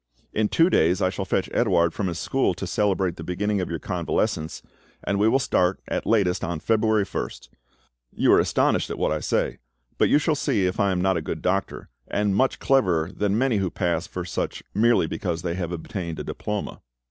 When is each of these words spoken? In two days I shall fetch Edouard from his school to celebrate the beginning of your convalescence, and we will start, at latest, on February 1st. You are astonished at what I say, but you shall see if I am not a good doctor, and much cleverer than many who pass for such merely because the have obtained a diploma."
In 0.33 0.49
two 0.49 0.71
days 0.71 0.99
I 0.99 1.11
shall 1.11 1.25
fetch 1.25 1.47
Edouard 1.53 1.93
from 1.93 2.07
his 2.07 2.17
school 2.17 2.55
to 2.55 2.65
celebrate 2.65 3.17
the 3.17 3.23
beginning 3.23 3.61
of 3.61 3.69
your 3.69 3.77
convalescence, 3.77 4.63
and 5.03 5.19
we 5.19 5.27
will 5.29 5.37
start, 5.37 5.79
at 5.87 6.07
latest, 6.07 6.43
on 6.43 6.59
February 6.59 7.05
1st. 7.05 7.49
You 8.11 8.33
are 8.33 8.39
astonished 8.39 8.89
at 8.89 8.97
what 8.97 9.11
I 9.11 9.19
say, 9.19 9.59
but 9.99 10.09
you 10.09 10.17
shall 10.17 10.33
see 10.33 10.65
if 10.65 10.79
I 10.79 10.91
am 10.91 11.01
not 11.01 11.17
a 11.17 11.21
good 11.21 11.43
doctor, 11.43 11.87
and 12.07 12.35
much 12.35 12.57
cleverer 12.57 13.11
than 13.11 13.37
many 13.37 13.57
who 13.57 13.69
pass 13.69 14.07
for 14.07 14.25
such 14.25 14.63
merely 14.73 15.05
because 15.05 15.43
the 15.43 15.53
have 15.53 15.71
obtained 15.71 16.17
a 16.17 16.23
diploma." 16.23 16.81